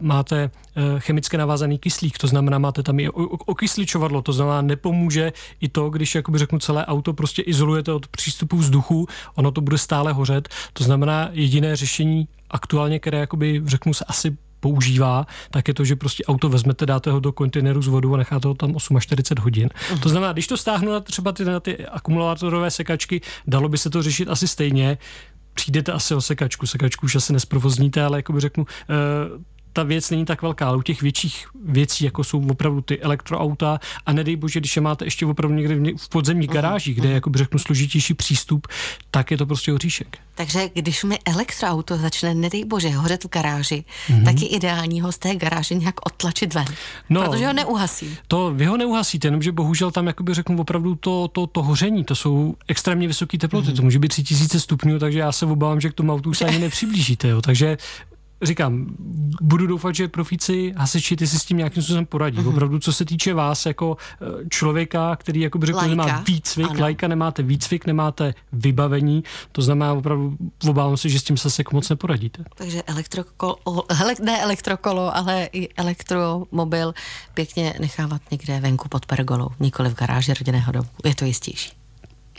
máte 0.00 0.50
uh, 0.76 0.98
chemicky 0.98 1.36
navázaný 1.36 1.78
kyslík, 1.78 2.18
to 2.18 2.26
znamená, 2.26 2.58
máte 2.58 2.82
tam 2.82 3.00
i 3.00 3.08
okysličovadlo, 3.46 4.22
to 4.22 4.32
znamená, 4.32 4.62
nepomůže 4.62 5.32
i 5.60 5.68
to, 5.68 5.90
když 5.90 6.14
jakoby 6.14 6.38
řeknu 6.38 6.58
celé 6.58 6.86
auto 6.86 7.12
prostě 7.12 7.42
izolujete 7.42 7.92
od 7.92 8.08
přístupu 8.08 8.56
vzduchu, 8.56 9.06
ono 9.34 9.50
to 9.50 9.60
bude 9.60 9.78
stále 9.78 10.12
hořet, 10.12 10.48
to 10.72 10.84
znamená 10.84 11.28
jediné 11.32 11.76
řešení 11.76 12.28
aktuálně, 12.50 12.98
které 12.98 13.18
jakoby 13.18 13.62
řeknu 13.64 13.94
se 13.94 14.04
asi 14.04 14.36
používá, 14.62 15.26
tak 15.50 15.68
je 15.68 15.74
to, 15.74 15.84
že 15.84 15.96
prostě 15.96 16.24
auto 16.24 16.48
vezmete, 16.48 16.86
dáte 16.86 17.10
ho 17.10 17.20
do 17.20 17.32
kontejneru 17.32 17.82
s 17.82 17.86
vodou 17.86 18.14
a 18.14 18.16
necháte 18.16 18.48
ho 18.48 18.54
tam 18.54 18.74
48 18.98 19.44
hodin. 19.44 19.68
Uh-huh. 19.68 20.00
To 20.00 20.08
znamená, 20.08 20.32
když 20.32 20.46
to 20.46 20.56
stáhnu 20.56 20.92
na 20.92 21.00
třeba 21.00 21.32
ty, 21.32 21.44
na 21.44 21.60
ty 21.60 21.86
akumulátorové 21.86 22.70
sekačky, 22.70 23.20
dalo 23.46 23.68
by 23.68 23.78
se 23.78 23.90
to 23.90 24.02
řešit 24.02 24.28
asi 24.28 24.48
stejně 24.48 24.98
přijdete 25.54 25.92
asi 25.92 26.14
o 26.14 26.20
sekačku, 26.20 26.66
sekačku 26.66 27.06
už 27.06 27.16
asi 27.16 27.32
nesprovozníte, 27.32 28.04
ale 28.04 28.18
jako 28.18 28.32
by 28.32 28.40
řeknu, 28.40 28.66
eh, 28.66 28.94
ta 29.72 29.82
věc 29.82 30.10
není 30.10 30.24
tak 30.24 30.42
velká, 30.42 30.68
ale 30.68 30.76
u 30.76 30.82
těch 30.82 31.02
větších 31.02 31.46
věcí, 31.64 32.04
jako 32.04 32.24
jsou 32.24 32.48
opravdu 32.50 32.80
ty 32.80 33.00
elektroauta 33.00 33.78
a 34.06 34.12
nedej 34.12 34.36
bože, 34.36 34.60
když 34.60 34.76
je 34.76 34.82
máte 34.82 35.04
ještě 35.04 35.26
opravdu 35.26 35.56
někde 35.56 35.92
v 35.96 36.08
podzemních 36.08 36.48
mhm, 36.48 36.54
garážích, 36.54 36.96
kde 36.96 37.08
je, 37.08 37.10
mhm. 37.10 37.14
jako 37.14 37.30
řeknu, 37.34 37.58
složitější 37.58 38.14
přístup, 38.14 38.66
tak 39.10 39.30
je 39.30 39.36
to 39.36 39.46
prostě 39.46 39.72
oříšek. 39.72 40.18
Takže 40.34 40.68
když 40.74 41.04
mi 41.04 41.18
elektroauto 41.24 41.96
začne, 41.98 42.34
nedej 42.34 42.64
bože, 42.64 42.88
hořet 42.88 43.24
v 43.24 43.28
garáži, 43.28 43.84
mm-hmm. 44.08 44.24
tak 44.24 44.40
je 44.40 44.48
ideální 44.48 45.00
ho 45.00 45.12
z 45.12 45.18
té 45.18 45.34
garáže 45.36 45.74
nějak 45.74 46.06
odtlačit 46.06 46.54
ven, 46.54 46.64
no, 47.10 47.22
protože 47.22 47.46
ho 47.46 47.52
neuhasí. 47.52 48.16
To 48.28 48.54
vy 48.54 48.66
ho 48.66 48.76
neuhasíte, 48.76 49.26
jenomže 49.28 49.52
bohužel 49.52 49.90
tam, 49.90 50.06
jakoby 50.06 50.34
řeknu 50.34 50.60
opravdu 50.60 50.94
to, 50.94 51.28
to, 51.28 51.46
to 51.46 51.62
hoření, 51.62 52.04
to 52.04 52.14
jsou 52.14 52.54
extrémně 52.68 53.06
vysoké 53.06 53.38
teploty, 53.38 53.68
mm-hmm. 53.68 53.76
to 53.76 53.82
může 53.82 53.98
být 53.98 54.08
3000 54.08 54.60
stupňů, 54.60 54.98
takže 54.98 55.18
já 55.18 55.32
se 55.32 55.46
obávám, 55.46 55.80
že 55.80 55.90
k 55.90 55.94
tomu 55.94 56.12
autu 56.12 56.34
se 56.34 56.44
ani 56.44 56.58
nepřiblížíte. 56.68 57.28
Jo. 57.28 57.42
Takže 57.42 57.76
říkám, 58.42 58.86
budu 59.40 59.66
doufat, 59.66 59.94
že 59.94 60.08
profíci, 60.08 60.74
hasiči, 60.76 61.16
ty 61.16 61.26
si 61.26 61.38
s 61.38 61.44
tím 61.44 61.56
nějakým 61.56 61.82
způsobem 61.82 62.06
poradí. 62.06 62.38
Uh-huh. 62.38 62.48
Opravdu, 62.48 62.78
co 62.78 62.92
se 62.92 63.04
týče 63.04 63.34
vás 63.34 63.66
jako 63.66 63.96
eh, 63.96 64.48
člověka, 64.48 65.16
který 65.16 65.40
jako 65.40 65.58
by 65.58 65.66
řekl, 65.66 65.78
lajka. 65.78 65.94
nemá 65.94 66.24
výcvik, 66.28 66.70
ano. 66.70 66.80
lajka 66.80 67.08
nemáte 67.08 67.42
výcvik, 67.42 67.86
nemáte 67.86 68.34
vybavení, 68.52 69.24
to 69.52 69.62
znamená 69.62 69.92
opravdu, 69.92 70.36
obávám 70.68 70.96
se, 70.96 71.08
že 71.08 71.18
s 71.18 71.22
tím 71.22 71.36
se 71.36 71.50
sek 71.50 71.72
moc 71.72 71.88
neporadíte. 71.88 72.44
Takže 72.54 72.82
elektrokolo, 72.82 73.84
hele, 73.90 74.14
ne 74.22 74.42
elektrokolo, 74.42 75.16
ale 75.16 75.48
i 75.52 75.68
elektromobil 75.74 76.94
pěkně 77.34 77.74
nechávat 77.80 78.22
někde 78.30 78.60
venku 78.60 78.88
pod 78.88 79.06
pergolou, 79.06 79.48
nikoli 79.60 79.88
v 79.88 79.94
garáži 79.94 80.34
rodinného 80.34 80.72
domu. 80.72 80.88
Je 81.04 81.14
to 81.14 81.24
jistější. 81.24 81.81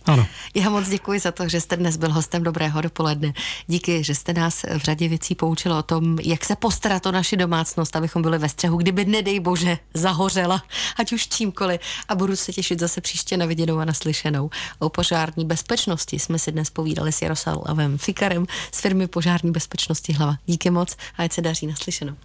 Ano. 0.05 0.27
Já 0.55 0.69
moc 0.69 0.89
děkuji 0.89 1.19
za 1.19 1.31
to, 1.31 1.49
že 1.49 1.61
jste 1.61 1.77
dnes 1.77 1.97
byl 1.97 2.13
hostem 2.13 2.43
Dobrého 2.43 2.81
dopoledne. 2.81 3.33
Díky, 3.67 4.03
že 4.03 4.15
jste 4.15 4.33
nás 4.33 4.63
v 4.63 4.77
řadě 4.77 5.07
věcí 5.07 5.35
poučil 5.35 5.73
o 5.73 5.83
tom, 5.83 6.19
jak 6.19 6.45
se 6.45 6.55
postarat 6.55 7.05
o 7.05 7.11
naši 7.11 7.37
domácnost, 7.37 7.95
abychom 7.95 8.21
byli 8.21 8.37
ve 8.37 8.49
střehu, 8.49 8.77
kdyby, 8.77 9.05
nedej 9.05 9.39
bože, 9.39 9.77
zahořela, 9.93 10.63
ať 10.97 11.13
už 11.13 11.27
čímkoliv. 11.27 11.81
A 12.09 12.15
budu 12.15 12.35
se 12.35 12.53
těšit 12.53 12.79
zase 12.79 13.01
příště 13.01 13.37
na 13.37 13.45
viděnou 13.45 13.77
a 13.77 13.85
naslyšenou. 13.85 14.49
O 14.79 14.89
požární 14.89 15.45
bezpečnosti 15.45 16.19
jsme 16.19 16.39
si 16.39 16.51
dnes 16.51 16.69
povídali 16.69 17.11
s 17.11 17.21
Jaroslavem 17.21 17.97
Fikarem 17.97 18.45
z 18.71 18.81
firmy 18.81 19.07
Požární 19.07 19.51
bezpečnosti 19.51 20.13
Hlava. 20.13 20.35
Díky 20.45 20.69
moc 20.69 20.95
a 21.17 21.23
ať 21.23 21.33
se 21.33 21.41
daří 21.41 21.67
naslyšenou. 21.67 22.15